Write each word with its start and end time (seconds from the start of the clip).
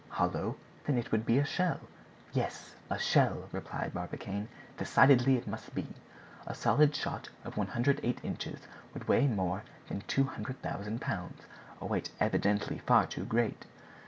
"Hollow? 0.09 0.55
then 0.87 0.97
it 0.97 1.11
would 1.11 1.27
be 1.27 1.37
a 1.37 1.45
shell?" 1.45 1.79
"Yes, 2.33 2.73
a 2.89 2.97
shell," 2.97 3.47
replied 3.51 3.93
Barbicane; 3.93 4.47
"decidely 4.75 5.37
it 5.37 5.45
must 5.47 5.75
be. 5.75 5.85
A 6.47 6.55
solid 6.55 6.95
shot 6.95 7.29
of 7.45 7.55
108 7.55 8.19
inches 8.23 8.61
would 8.95 9.07
weigh 9.07 9.27
more 9.27 9.61
than 9.89 10.01
200,000 10.07 10.99
pounds, 11.01 11.43
a 11.79 11.85
weight 11.85 12.09
evidently 12.19 12.79
far 12.79 13.05
too 13.05 13.25
great. 13.25 13.67